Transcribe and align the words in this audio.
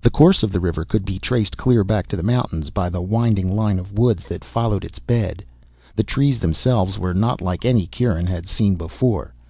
The 0.00 0.08
course 0.08 0.42
of 0.42 0.50
the 0.50 0.60
river 0.60 0.86
could 0.86 1.04
be 1.04 1.18
traced 1.18 1.58
clear 1.58 1.84
back 1.84 2.06
to 2.08 2.16
the 2.16 2.22
mountains 2.22 2.70
by 2.70 2.88
the 2.88 3.02
winding 3.02 3.54
line 3.54 3.78
of 3.78 3.92
woods 3.98 4.24
that 4.24 4.42
followed 4.42 4.82
its 4.82 4.98
bed. 4.98 5.44
The 5.94 6.02
trees 6.04 6.38
themselves 6.38 6.98
were 6.98 7.12
not 7.12 7.42
like 7.42 7.66
any 7.66 7.86
Kieran 7.86 8.28
had 8.28 8.48
seen 8.48 8.76
before. 8.76 9.34